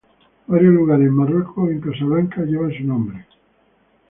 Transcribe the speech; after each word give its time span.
Varios 0.47 0.73
lugares 0.73 1.05
en 1.05 1.13
Marruecos, 1.15 1.69
en 1.69 1.79
Casablanca 1.79 2.41
llevan 2.41 2.73
su 2.75 2.83
nombre. 2.85 3.27